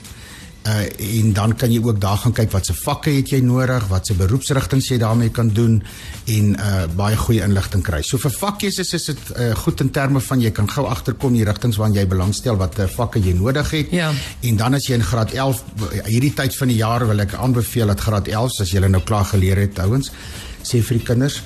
uh 0.66 0.84
en 1.20 1.32
dan 1.32 1.54
kan 1.56 1.72
jy 1.72 1.80
ook 1.82 2.00
daar 2.00 2.18
gaan 2.18 2.34
kyk 2.34 2.50
wat 2.52 2.66
se 2.66 2.74
vakke 2.74 3.10
het 3.10 3.30
jy 3.30 3.40
nodig, 3.44 3.86
wat 3.88 4.06
se 4.06 4.14
beroepsrigtings 4.18 4.88
jy 4.90 4.98
daarmee 4.98 5.30
kan 5.30 5.48
doen 5.54 5.82
en 6.26 6.54
uh 6.54 6.86
baie 6.96 7.16
goeie 7.16 7.42
inligting 7.44 7.84
kry. 7.86 8.02
So 8.02 8.18
vir 8.18 8.34
vakkeuses 8.34 8.92
is 8.98 9.04
dit 9.12 9.30
uh 9.36 9.52
goed 9.56 9.80
in 9.80 9.90
terme 9.90 10.20
van 10.20 10.42
jy 10.42 10.50
kan 10.50 10.68
gou 10.70 10.86
agterkom 10.90 11.36
die 11.38 11.44
rigtings 11.44 11.78
waarna 11.80 12.00
jy 12.00 12.06
belangstel 12.10 12.58
wat 12.60 12.78
uh, 12.78 12.88
vakke 12.96 13.22
jy 13.22 13.36
nodig 13.38 13.70
het. 13.70 13.94
Ja. 13.94 14.12
En 14.42 14.56
dan 14.56 14.74
as 14.74 14.88
jy 14.88 14.98
in 14.98 15.06
graad 15.06 15.32
11 15.32 15.62
hierdie 16.06 16.34
tyd 16.34 16.56
van 16.56 16.68
die 16.68 16.80
jaar 16.80 17.06
wil 17.06 17.20
ek 17.22 17.34
aanbeveel 17.34 17.94
dat 17.94 18.00
graad 18.00 18.28
11 18.28 18.60
as 18.60 18.74
jy 18.74 18.84
nou 18.86 19.02
klaar 19.02 19.24
geleer 19.24 19.64
het 19.66 19.78
ouens 19.78 20.12
sê 20.66 20.82
vir 20.82 20.98
die 20.98 21.06
kinders 21.06 21.40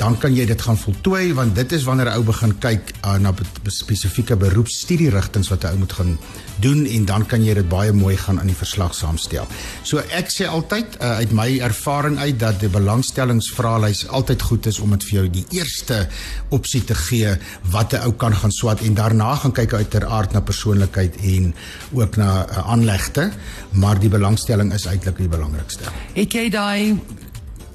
dan 0.00 0.16
kan 0.18 0.32
jy 0.34 0.46
dit 0.48 0.62
gaan 0.62 0.78
voltooi 0.78 1.32
want 1.36 1.54
dit 1.54 1.72
is 1.72 1.84
wanneer 1.84 2.10
'n 2.10 2.16
ou 2.16 2.24
begin 2.24 2.58
kyk 2.58 2.92
uh, 3.04 3.16
na 3.18 3.34
spesifieke 3.66 4.36
beroepsstudierigtings 4.36 5.48
wat 5.48 5.64
'n 5.64 5.72
ou 5.72 5.78
moet 5.78 5.92
gaan 5.92 6.18
doen 6.60 6.86
en 6.86 7.04
dan 7.04 7.26
kan 7.26 7.44
jy 7.44 7.54
dit 7.54 7.68
baie 7.68 7.92
mooi 7.92 8.16
gaan 8.16 8.40
in 8.40 8.46
die 8.46 8.56
verslag 8.56 8.94
saamstel. 8.94 9.46
So 9.82 9.98
ek 9.98 10.30
sê 10.30 10.46
altyd 10.46 10.96
uh, 11.00 11.16
uit 11.20 11.32
my 11.32 11.58
ervaring 11.60 12.18
uit 12.18 12.38
dat 12.38 12.60
die 12.60 12.68
belangstellingsvraelys 12.68 14.08
altyd 14.08 14.42
goed 14.42 14.66
is 14.66 14.78
om 14.78 14.90
dit 14.90 15.04
vir 15.04 15.18
jou 15.18 15.28
die 15.30 15.46
eerste 15.50 16.08
opsie 16.48 16.84
te 16.84 16.94
gee 16.94 17.36
wat 17.70 17.92
'n 17.92 18.04
ou 18.06 18.12
kan 18.12 18.34
gaan 18.34 18.52
swat 18.52 18.80
en 18.80 18.94
daarna 18.94 19.34
gaan 19.34 19.52
kyk 19.52 19.72
uiteraard 19.72 20.32
na 20.32 20.40
persoonlikheid 20.40 21.16
en 21.16 21.54
ook 21.92 22.16
na 22.16 22.46
uh, 22.48 22.70
aanlegte, 22.70 23.30
maar 23.70 23.98
die 23.98 24.08
belangstelling 24.08 24.72
is 24.72 24.86
eintlik 24.86 25.16
die 25.16 25.28
belangrikste. 25.28 25.84
Het 26.14 26.32
jy 26.32 26.48
daai 26.50 26.98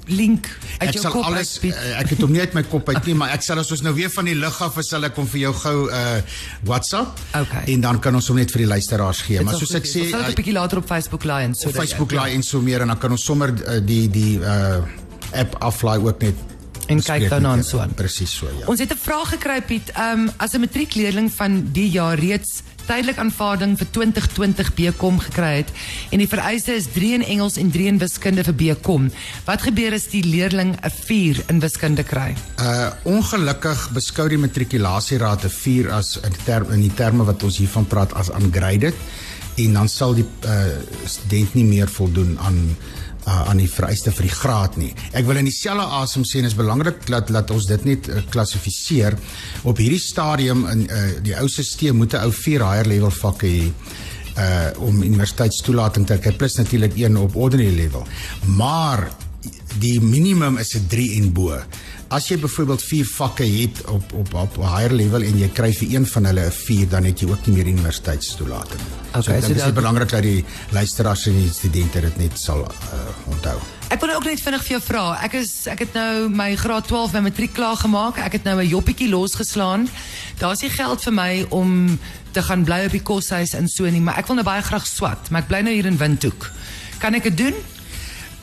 link 0.08 0.48
uit 0.78 0.88
Ek 0.88 0.94
jou 0.94 1.10
kop 1.12 1.24
alles 1.24 1.52
uit? 1.54 1.60
Piet? 1.60 1.74
uh, 1.74 2.00
ek 2.00 2.08
het 2.10 2.20
hom 2.20 2.32
nie 2.32 2.40
uit 2.40 2.54
my 2.54 2.62
kop 2.62 2.88
uit 2.88 3.06
nie, 3.06 3.14
maar 3.14 3.30
ek 3.30 3.42
sal 3.42 3.58
as 3.58 3.70
ons 3.70 3.82
nou 3.82 3.94
weer 3.94 4.10
van 4.10 4.24
die 4.24 4.34
lug 4.34 4.62
af 4.62 4.76
is, 4.78 4.88
sal 4.88 5.04
ek 5.04 5.14
hom 5.16 5.26
vir 5.26 5.40
jou 5.40 5.52
gou 5.54 5.88
uh 5.90 6.20
WhatsApp 6.64 7.18
Okay. 7.34 7.64
en 7.74 7.80
dan 7.80 8.00
kan 8.00 8.14
ons 8.14 8.28
hom 8.28 8.36
net 8.36 8.50
vir 8.50 8.58
die 8.58 8.68
luisteraars 8.68 9.20
gee. 9.22 9.38
Dit 9.38 9.44
Maar 9.46 9.54
soos 9.54 9.74
ek 9.74 9.84
sê 9.86 10.00
ons 10.02 10.10
sal 10.10 10.20
dit 10.24 10.30
'n 10.30 10.34
bietjie 10.34 10.52
later 10.56 10.78
op 10.78 10.86
Facebook 10.86 11.24
laai 11.24 11.44
en 11.44 11.54
so 11.54 11.68
op 11.68 11.74
Facebook 11.74 12.12
laai 12.12 12.34
en 12.34 12.42
so 12.42 12.60
meer 12.60 12.80
en 12.82 12.88
dan 12.88 12.98
kan 12.98 13.10
ons 13.10 13.24
sommer 13.24 13.50
uh, 13.52 13.80
die 13.84 14.08
die 14.10 14.38
uh 14.40 14.82
app 15.32 15.54
aflaai 15.60 15.98
ook 16.00 16.20
net 16.22 16.34
En 16.88 17.02
kyk 17.02 17.20
bespreek 17.28 17.42
met 17.56 17.66
so 17.66 17.78
aan. 17.78 17.92
Presies 17.94 18.32
so 18.32 18.46
ja. 18.48 18.66
Ons 18.66 18.80
het 18.80 18.90
'n 18.92 18.96
vraag 18.96 19.28
gekry 19.28 19.60
Piet, 19.62 19.90
ehm 19.92 20.20
um, 20.20 20.30
as 20.38 20.52
'n 20.54 20.60
matriekleerling 20.60 21.30
van 21.32 21.68
die 21.72 21.90
jaar 21.90 22.18
reeds 22.18 22.62
tydelik 22.88 23.18
aanvaarding 23.20 23.76
vir 23.78 23.88
2020 23.92 24.70
BCom 24.78 25.18
gekry 25.20 25.50
het 25.60 25.72
en 26.14 26.22
die 26.22 26.28
vereiste 26.30 26.72
is 26.78 26.88
3 26.94 27.18
in 27.18 27.24
Engels 27.36 27.58
en 27.60 27.70
3 27.74 27.90
in 27.92 28.00
wiskunde 28.00 28.44
vir 28.46 28.56
BCom. 28.62 29.10
Wat 29.44 29.64
gebeur 29.66 29.96
as 29.96 30.08
die 30.12 30.24
leerling 30.24 30.74
'n 30.76 30.90
4 30.90 31.42
in 31.52 31.60
wiskunde 31.60 32.04
kry? 32.04 32.34
Uh 32.60 32.90
ongelukkig 33.04 33.90
beskou 33.92 34.28
die 34.28 34.40
matrikulasieraad 34.40 35.44
'n 35.44 35.50
4 35.50 35.90
as 35.92 36.16
in 36.16 36.36
term 36.44 36.72
in 36.72 36.80
die 36.80 36.94
terme 36.94 37.24
wat 37.24 37.42
ons 37.42 37.58
hiervan 37.58 37.86
praat 37.86 38.14
as 38.14 38.30
ungraded 38.30 38.94
en 39.56 39.72
dan 39.72 39.88
sal 39.88 40.14
die 40.14 40.26
uh 40.46 40.78
student 41.04 41.54
nie 41.54 41.64
meer 41.64 41.88
voldoen 41.88 42.38
aan 42.38 42.76
uh, 43.28 43.48
aan 43.50 43.60
die 43.60 43.68
vereiste 43.70 44.12
vir 44.14 44.28
die 44.28 44.34
graad 44.34 44.78
nie. 44.80 44.90
Ek 45.12 45.26
wil 45.28 45.40
in 45.40 45.48
dieselfde 45.48 45.84
asem 46.00 46.24
sê 46.28 46.40
en 46.40 46.48
is 46.48 46.56
belangrik 46.58 47.04
dat 47.10 47.30
dat 47.34 47.52
ons 47.54 47.68
dit 47.68 47.84
net 47.88 48.08
uh, 48.08 48.22
klassifiseer 48.32 49.18
op 49.68 49.80
hierdie 49.82 50.02
stadium 50.02 50.64
in 50.72 50.86
uh, 50.88 51.04
die 51.24 51.36
ou 51.36 51.48
stelsel 51.48 51.96
moet 51.98 52.14
'n 52.14 52.24
ou 52.24 52.32
4 52.32 52.64
higher 52.64 52.88
level 52.88 53.12
vakke 53.22 53.46
hê 53.46 53.66
uh 54.38 54.70
om 54.86 55.02
universiteitstoelating 55.02 56.06
te 56.06 56.18
kry 56.22 56.32
plus 56.32 56.54
natuurlik 56.56 56.94
een 56.96 57.16
op 57.18 57.34
ordinary 57.36 57.74
level. 57.74 58.06
Maar 58.56 59.08
die 59.82 60.00
minimum 60.00 60.58
is 60.58 60.74
'n 60.76 60.86
3 60.88 61.16
en 61.18 61.32
bo. 61.32 61.58
As 62.08 62.30
jy 62.30 62.38
byvoorbeeld 62.40 62.82
4 62.82 63.04
vakke 63.04 63.44
het 63.44 63.82
op 63.92 64.12
op 64.16 64.34
op 64.34 64.54
higher 64.56 64.94
level 64.96 65.22
en 65.28 65.34
jy 65.36 65.48
kry 65.52 65.68
vir 65.76 65.90
een 65.92 66.06
van 66.08 66.24
hulle 66.24 66.46
'n 66.46 66.52
4, 66.52 66.88
dan 66.88 67.04
het 67.04 67.20
jy 67.20 67.28
ook 67.28 67.46
nie 67.46 67.56
meer 67.56 67.66
universiteitstoelating. 67.66 68.80
Okay, 69.08 69.40
so, 69.40 69.46
so 69.46 69.52
dit 69.52 69.62
is 69.64 69.72
belangrik 69.72 70.08
dat 70.08 70.22
die 70.22 70.44
luisteraars 70.70 71.26
en 71.26 71.36
die 71.36 71.52
studente 71.52 72.00
dit 72.00 72.16
net 72.16 72.40
sal 72.40 72.64
uh, 72.64 72.72
onthou. 73.28 73.58
Ek 73.88 74.00
wil 74.00 74.14
ook 74.14 74.24
net 74.24 74.40
vinnig 74.40 74.64
vir 74.64 74.70
jou 74.70 74.82
vra. 74.82 75.04
Ek 75.22 75.32
is 75.32 75.66
ek 75.66 75.78
het 75.78 75.92
nou 75.92 76.28
my 76.28 76.56
graad 76.56 76.86
12 76.86 77.12
my 77.12 77.20
matriek 77.20 77.52
klaar 77.52 77.76
gemaak. 77.76 78.16
Ek 78.16 78.32
het 78.32 78.44
nou 78.44 78.56
'n 78.56 78.68
joppietjie 78.68 79.08
losgeslaan. 79.08 79.88
Daar's 80.38 80.60
nie 80.60 80.70
geld 80.70 81.02
vir 81.02 81.12
my 81.12 81.46
om 81.48 81.98
te 82.32 82.42
gaan 82.42 82.64
bly 82.64 82.84
op 82.84 82.92
die 82.92 83.02
koshuis 83.02 83.52
en 83.52 83.68
so 83.68 83.84
nie, 83.84 84.00
maar 84.00 84.16
ek 84.16 84.26
wil 84.26 84.36
nou 84.36 84.44
baie 84.44 84.62
graag 84.62 84.86
swat, 84.86 85.30
maar 85.30 85.42
ek 85.42 85.48
bly 85.48 85.60
nou 85.60 85.74
hier 85.74 85.86
in 85.86 85.98
Windhoek. 85.98 86.50
Kan 86.98 87.14
ek 87.14 87.22
dit 87.22 87.36
doen? 87.36 87.54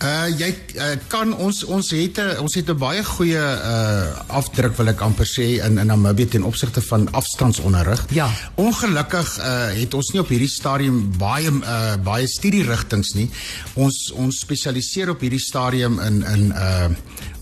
Uh 0.03 0.27
jy 0.35 0.49
uh, 0.75 0.87
kan 1.07 1.31
ons 1.39 1.61
ons 1.71 1.89
het 1.95 2.19
'n 2.19 2.39
ons 2.43 2.53
het 2.53 2.67
'n 2.69 2.77
baie 2.77 3.03
goeie 3.03 3.39
uh 3.39 4.19
afdruk 4.27 4.75
wil 4.77 4.87
ek 4.87 5.01
amper 5.01 5.25
sê 5.25 5.63
in 5.63 5.77
in 5.77 5.87
Namibië 5.87 6.27
ten 6.27 6.43
opsigte 6.43 6.81
van 6.81 7.11
afstandsonderrig. 7.11 8.05
Ja. 8.11 8.29
Ongelukkig 8.55 9.39
uh 9.39 9.71
het 9.71 9.93
ons 9.93 10.11
nie 10.11 10.21
op 10.21 10.27
hierdie 10.27 10.51
stadium 10.51 11.17
baie 11.17 11.49
uh 11.49 11.95
baie 12.03 12.27
studierigtinge 12.27 13.11
nie. 13.13 13.29
Ons 13.73 14.11
ons 14.11 14.39
spesialiseer 14.39 15.09
op 15.09 15.21
hierdie 15.21 15.39
stadium 15.39 15.99
in 15.99 16.23
in 16.23 16.51
uh 16.51 16.89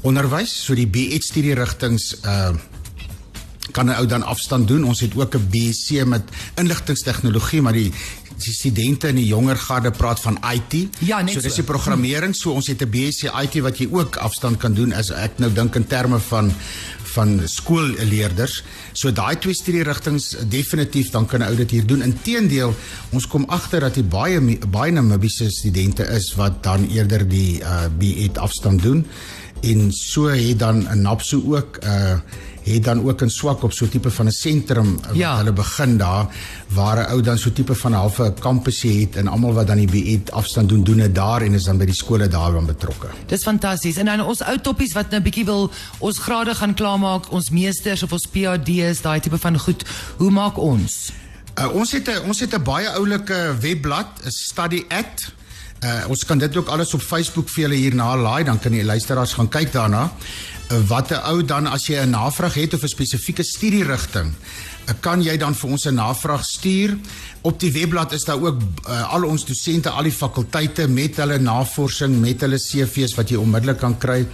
onderwys, 0.01 0.63
so 0.65 0.75
die 0.75 0.87
BEd 0.87 1.23
studierigtinge 1.23 2.17
uh 2.25 2.53
kan 3.71 3.89
'n 3.89 3.95
ou 3.97 4.05
dan 4.05 4.23
afstand 4.23 4.67
doen. 4.67 4.83
Ons 4.83 4.99
het 4.99 5.15
ook 5.15 5.35
'n 5.35 5.47
BSc 5.49 6.05
met 6.05 6.23
inligtingstegnologie, 6.55 7.61
maar 7.61 7.73
die 7.73 7.93
die 8.37 8.53
studente 8.53 9.07
in 9.07 9.15
die 9.15 9.27
jonger 9.27 9.57
garde 9.57 9.91
praat 9.91 10.19
van 10.19 10.37
IT. 10.49 10.75
Ja, 10.99 11.21
net 11.21 11.35
so. 11.35 11.41
dis 11.41 11.55
so. 11.55 11.61
die 11.61 11.69
programmering. 11.69 12.35
So 12.35 12.53
ons 12.53 12.67
het 12.67 12.81
'n 12.81 12.89
BSc 12.89 13.29
IT 13.29 13.59
wat 13.61 13.77
jy 13.77 13.87
ook 13.91 14.17
afstand 14.17 14.57
kan 14.57 14.73
doen 14.73 14.93
as 14.93 15.11
ek 15.11 15.39
nou 15.39 15.51
dink 15.53 15.75
in 15.75 15.87
terme 15.87 16.19
van 16.19 16.53
van 17.13 17.41
skoolleerders. 17.45 18.63
So 18.93 19.11
daai 19.11 19.37
twee 19.37 19.53
studierigtinge 19.53 20.47
definitief 20.49 21.11
dan 21.11 21.25
kan 21.25 21.41
'n 21.41 21.47
ou 21.49 21.55
dit 21.55 21.71
hier 21.71 21.85
doen. 21.85 22.01
Inteendeel, 22.01 22.75
ons 23.11 23.27
kom 23.27 23.45
agter 23.47 23.79
dat 23.79 23.93
die 23.93 24.03
baie 24.03 24.39
baie 24.67 24.91
Namibiese 24.91 25.49
studente 25.49 26.03
is 26.03 26.33
wat 26.35 26.63
dan 26.63 26.89
eerder 26.89 27.27
die 27.27 27.61
uh 27.61 27.85
BEd 27.97 28.37
afstand 28.37 28.81
doen 28.81 29.05
en 29.63 29.91
so 29.91 30.27
het 30.27 30.59
dan 30.59 30.87
'n 30.91 31.01
NAPSO 31.01 31.41
ook 31.55 31.77
uh 31.83 32.19
het 32.63 32.83
dan 32.83 33.03
ook 33.09 33.21
'n 33.21 33.29
swak 33.29 33.63
op 33.63 33.73
so 33.73 33.85
'n 33.85 33.89
tipe 33.89 34.11
van 34.11 34.25
'n 34.25 34.31
sentrum 34.31 34.97
uh, 35.01 35.07
wat 35.07 35.15
Ja. 35.15 35.37
hulle 35.37 35.51
begin 35.53 35.97
daar 35.97 36.25
waar 36.67 36.97
'n 36.97 37.11
ou 37.11 37.21
dan 37.21 37.37
so 37.37 37.49
'n 37.49 37.53
tipe 37.53 37.75
van 37.75 37.91
'n 37.91 37.95
halfe 37.95 38.33
kampusie 38.39 39.01
het 39.01 39.15
en 39.15 39.27
almal 39.27 39.53
wat 39.53 39.67
dan 39.67 39.77
die 39.77 39.87
BEd 39.87 40.31
afstand 40.31 40.69
doen 40.69 40.83
doen 40.83 40.97
dit 40.97 41.15
daar 41.15 41.41
en 41.41 41.53
is 41.53 41.63
dan 41.63 41.77
by 41.77 41.85
die 41.85 41.93
skole 41.93 42.27
daar 42.27 42.51
dan 42.51 42.65
betrokke. 42.65 43.07
Dis 43.25 43.41
fantasties. 43.43 43.95
En 43.97 44.05
dan 44.05 44.21
ons 44.21 44.41
ou 44.41 44.59
toppies 44.61 44.93
wat 44.93 45.09
nou 45.09 45.21
bietjie 45.21 45.45
wil 45.45 45.71
ons 45.99 46.19
grade 46.19 46.55
gaan 46.55 46.73
klaarmaak, 46.73 47.31
ons 47.31 47.49
meesters 47.49 48.03
of 48.03 48.11
ons 48.11 48.27
PhD's, 48.27 49.01
daai 49.01 49.19
tipe 49.19 49.37
van 49.37 49.59
goed. 49.59 49.83
Hoe 50.17 50.31
maak 50.31 50.57
ons? 50.57 51.11
Uh, 51.59 51.73
ons 51.73 51.91
het 51.91 52.07
'n 52.07 52.27
ons 52.27 52.39
het 52.39 52.53
'n 52.55 52.63
baie 52.63 52.89
oulike 52.89 53.55
webblad, 53.59 54.07
'n 54.25 54.29
Study. 54.31 54.85
Uh, 55.83 56.05
ons 56.07 56.25
kan 56.25 56.39
dit 56.39 56.57
ook 56.57 56.69
alles 56.71 56.93
op 56.95 57.01
Facebook 57.01 57.49
vir 57.51 57.65
julle 57.65 57.75
hierna 57.75 58.13
laai, 58.15 58.43
dan 58.47 58.59
kan 58.59 58.71
die 58.71 58.85
luisteraars 58.87 59.33
gaan 59.35 59.49
kyk 59.51 59.73
daarna. 59.73 60.05
Uh, 60.71 60.79
wat 60.87 61.11
'n 61.11 61.19
ou 61.27 61.43
dan 61.43 61.67
as 61.67 61.87
jy 61.87 61.99
'n 61.99 62.09
navraag 62.09 62.53
het 62.53 62.73
of 62.73 62.83
'n 62.83 62.87
spesifieke 62.87 63.43
studierigting, 63.43 64.33
kan 64.99 65.21
jy 65.23 65.37
dan 65.37 65.55
vir 65.55 65.69
ons 65.69 65.85
'n 65.85 65.95
navraag 65.95 66.43
stuur. 66.45 66.97
Op 67.41 67.59
die 67.59 67.71
webblad 67.71 68.13
is 68.13 68.23
daar 68.23 68.39
ook 68.39 68.61
uh, 68.87 69.13
al 69.13 69.25
ons 69.25 69.45
dosente, 69.45 69.89
al 69.89 70.03
die 70.03 70.11
fakulteite 70.11 70.87
met 70.87 71.15
hulle 71.15 71.39
navorsing, 71.39 72.19
met 72.21 72.41
hulle 72.41 72.57
CV's 72.57 73.15
wat 73.15 73.29
jy 73.29 73.35
onmiddellik 73.35 73.79
kan 73.79 73.97
kry. 73.97 74.25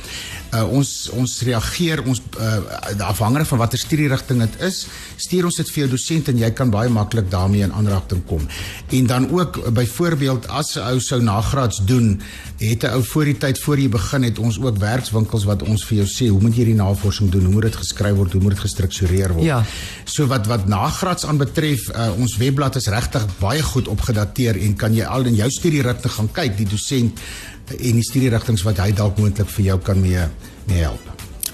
Uh, 0.53 0.63
ons 0.69 1.09
ons 1.13 1.41
reageer 1.41 2.03
ons 2.05 2.21
uh, 2.39 2.57
afhangende 3.05 3.45
van 3.45 3.57
watter 3.57 3.79
studierigting 3.79 4.39
dit 4.39 4.61
is, 4.61 4.87
stuur 5.17 5.45
ons 5.45 5.55
dit 5.55 5.69
vir 5.69 5.83
jou 5.83 5.89
dosent 5.89 6.29
en 6.29 6.37
jy 6.37 6.51
kan 6.51 6.69
baie 6.69 6.89
maklik 6.89 7.29
daarmee 7.31 7.65
in 7.65 7.73
aanraking 7.73 8.21
kom. 8.25 8.45
En 8.89 9.07
dan 9.07 9.29
ook 9.29 9.57
uh, 9.57 9.69
byvoorbeeld 9.69 10.47
as 10.47 10.75
'n 10.75 10.85
ou 10.93 10.99
sou 10.99 11.21
nagraads 11.21 11.81
doen, 11.85 12.21
het 12.57 12.83
'n 12.83 12.93
ou 12.93 13.03
voor 13.03 13.25
die 13.25 13.37
tyd 13.37 13.59
voor 13.59 13.79
jy 13.79 13.89
begin 13.89 14.23
het 14.23 14.39
ons 14.39 14.59
ook 14.59 14.77
werkswinkels 14.77 15.43
wat 15.43 15.63
ons 15.63 15.85
vir 15.85 15.97
jou 15.97 16.07
sê 16.07 16.29
hoe 16.29 16.41
moet 16.41 16.55
jy 16.55 16.65
die 16.65 16.75
navorsing 16.75 17.29
doen, 17.29 17.43
hoe 17.43 17.53
moet 17.53 17.69
dit 17.69 17.75
geskryf 17.75 18.15
word, 18.15 18.31
hoe 18.31 18.41
moet 18.41 18.51
dit 18.51 18.59
gestruktureer 18.59 19.33
word. 19.33 19.45
Ja. 19.45 19.63
So 20.05 20.27
wat 20.27 20.38
wat 20.47 20.67
nagraads 20.67 21.25
aanbetref, 21.25 21.89
uh, 21.89 22.09
ons 22.17 22.37
webblad 22.37 22.75
is 22.75 22.87
regtig 22.87 23.25
baie 23.39 23.61
goed 23.63 23.87
opgedateer 23.87 24.59
en 24.61 24.75
kan 24.75 24.93
jy 24.93 25.05
al 25.05 25.25
in 25.25 25.35
jou 25.35 25.49
studierigting 25.51 26.11
gaan 26.11 26.31
kyk, 26.31 26.57
die 26.57 26.67
dosent 26.69 27.19
uh, 27.19 27.75
en 27.75 27.99
die 27.99 28.05
studierigtings 28.05 28.63
wat 28.63 28.79
hy 28.79 28.91
dalk 28.91 29.17
moontlik 29.17 29.49
vir 29.49 29.65
jou 29.65 29.79
kan 29.79 30.01
mee 30.01 30.27
mee 30.69 30.85
help. 30.85 31.01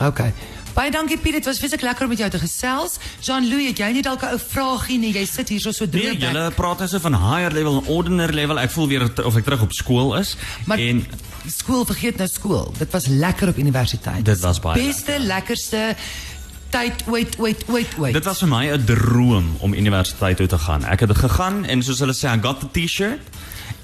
OK. 0.03 0.21
Baie 0.75 0.91
dankie 0.91 1.15
Piet, 1.15 1.37
dit 1.37 1.45
was 1.47 1.59
vreeslik 1.61 1.85
lekker 1.87 2.03
om 2.03 2.11
met 2.11 2.19
jou 2.19 2.27
te 2.33 2.39
gesels. 2.41 2.97
Jean-Louis, 3.23 3.69
het 3.69 3.79
jy 3.79 3.91
nie 3.95 4.01
dalk 4.03 4.23
'n 4.23 4.35
ou 4.35 4.39
vraagie 4.39 4.97
nie? 4.99 5.13
Jy 5.13 5.25
sit 5.25 5.49
hier 5.49 5.59
so 5.59 5.71
so 5.71 5.87
droog. 5.87 6.03
Nee, 6.03 6.19
julle 6.19 6.51
praat 6.51 6.89
so 6.89 6.99
van 6.99 7.15
higher 7.15 7.51
level 7.51 7.79
en 7.79 7.87
ordinary 7.87 8.33
level. 8.33 8.59
Ek 8.59 8.71
voel 8.71 8.87
weer 8.87 9.25
of 9.25 9.35
ek 9.35 9.43
terug 9.43 9.61
op 9.61 9.71
skool 9.71 10.15
is. 10.17 10.35
Maar 10.65 10.79
en 10.79 11.05
skool 11.47 11.85
vergeet 11.85 12.17
nou 12.17 12.27
skool. 12.27 12.73
Dit 12.77 12.91
was 12.91 13.07
lekker 13.07 13.47
op 13.47 13.57
universiteit. 13.57 14.25
Dit 14.25 14.39
was 14.39 14.59
baie 14.59 14.83
Beste, 14.83 15.19
lekkerste 15.19 15.95
tyd 16.75 17.03
ooit 17.07 17.39
ooit 17.39 17.65
ooit 17.71 17.97
ooit. 17.97 18.13
dit 18.13 18.27
was 18.27 18.43
vir 18.43 18.51
my 18.51 18.65
'n 18.71 18.85
droom 18.85 19.55
om 19.59 19.73
universiteit 19.73 20.37
toe 20.37 20.47
te 20.47 20.57
gaan. 20.57 20.83
Ek 20.83 20.99
het 20.99 21.17
gegaan 21.17 21.65
en 21.65 21.83
soos 21.83 21.99
hulle 21.99 22.13
sê, 22.13 22.27
I 22.27 22.41
got 22.41 22.59
the 22.59 22.69
T-shirt. 22.71 23.21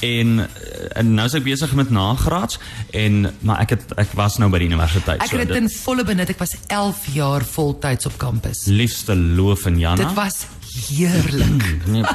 En 0.01 0.39
eh, 0.39 0.97
en 0.97 1.13
nou 1.13 1.25
is 1.27 1.33
ek 1.37 1.43
besig 1.43 1.73
met 1.77 1.89
nagraads 1.89 2.57
en 2.89 3.33
maar 3.39 3.59
ek 3.61 3.69
het 3.69 3.93
ek 4.01 4.15
was 4.17 4.37
nou 4.37 4.49
by 4.49 4.57
die 4.57 4.67
universiteit. 4.67 5.21
Ek 5.21 5.29
het 5.29 5.47
dit 5.47 5.57
in 5.57 5.69
volle 5.69 6.03
benut. 6.03 6.29
Ek 6.29 6.39
was 6.39 6.55
11 6.67 7.05
jaar 7.13 7.45
voltyds 7.45 8.05
op 8.05 8.17
kampus. 8.17 8.65
liefste 8.65 9.15
loof 9.15 9.65
en 9.65 9.79
Jana. 9.79 9.95
Dit 9.95 10.13
was 10.13 10.45
heerlik. 10.89 11.85
Nee, 11.85 12.03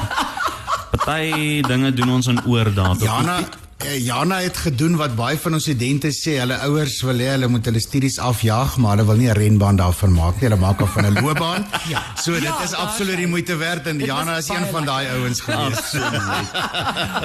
Party 0.90 1.60
dinge 1.62 1.92
doen 1.92 2.10
ons 2.10 2.26
in 2.26 2.40
oordaad. 2.44 3.00
Jana 3.00 3.38
eh, 3.38 3.65
Jana 3.84 4.38
het 4.40 4.56
gedoen 4.56 4.96
wat 4.96 5.12
baie 5.16 5.36
van 5.38 5.52
ons 5.58 5.62
studente 5.68 6.08
sê, 6.10 6.38
hulle 6.40 6.56
ouers 6.64 6.94
wil 7.04 7.18
hê 7.20 7.26
hulle 7.34 7.48
moet 7.52 7.66
hulle 7.68 7.80
studies 7.80 8.16
afjaag, 8.18 8.78
maar 8.80 8.96
hulle 8.96 9.04
wil 9.06 9.16
nie 9.20 9.28
'n 9.28 9.36
renbaan 9.36 9.76
daarvan 9.76 10.12
maak 10.12 10.40
nie. 10.40 10.48
Hulle 10.48 10.56
maak 10.56 10.78
daarvan 10.78 11.04
'n 11.04 11.20
loopbaan. 11.22 11.66
ja. 11.92 12.02
So 12.16 12.32
dit 12.32 12.42
Ja, 12.42 12.62
is 12.64 12.72
absoluut 12.72 13.16
die 13.16 13.26
moeite 13.26 13.56
werd 13.56 13.86
en 13.86 13.98
Jana 13.98 14.36
is 14.36 14.48
een 14.48 14.66
van 14.72 14.84
daai 14.84 15.06
ouens 15.08 15.40
gewees. 15.40 15.92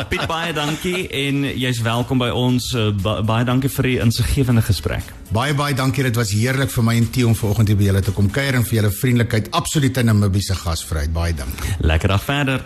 Piet 0.10 0.28
baie 0.28 0.54
dankie 0.54 1.08
en 1.08 1.44
jy's 1.58 1.82
welkom 1.82 2.18
by 2.18 2.30
ons. 2.30 2.74
Uh, 2.74 2.92
ba 3.02 3.22
baie 3.24 3.46
dankie 3.46 3.70
vir 3.70 3.84
die 3.84 4.00
insiggewende 4.00 4.62
gesprek. 4.62 5.04
Baie 5.32 5.54
baie 5.54 5.74
dankie. 5.74 6.04
Dit 6.04 6.16
was 6.16 6.32
heerlik 6.32 6.70
vir 6.70 6.84
my 6.84 6.96
en 6.96 7.10
Theo 7.10 7.28
om 7.28 7.36
vanoggend 7.36 7.68
hier 7.68 7.78
by 7.78 7.84
julle 7.84 8.02
te 8.02 8.12
kom 8.12 8.30
kuier 8.30 8.56
en 8.56 8.64
vir 8.64 8.82
julle 8.82 8.92
vriendelikheid. 8.92 9.52
Absoluut 9.52 9.98
'n 9.98 10.06
Namibiese 10.06 10.56
gasvryheid. 10.56 11.14
Baie 11.14 11.34
dankie. 11.34 11.76
Lekker 11.80 12.08
dag 12.08 12.24
verder. 12.24 12.62